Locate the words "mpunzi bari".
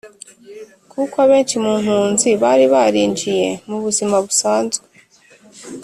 1.83-2.65